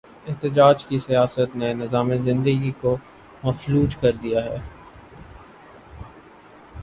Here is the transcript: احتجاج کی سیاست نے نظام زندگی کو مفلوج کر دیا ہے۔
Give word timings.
احتجاج 0.27 0.85
کی 0.85 0.99
سیاست 0.99 1.55
نے 1.55 1.73
نظام 1.73 2.15
زندگی 2.17 2.71
کو 2.81 2.97
مفلوج 3.43 3.95
کر 3.95 4.11
دیا 4.11 4.43
ہے۔ 4.45 4.57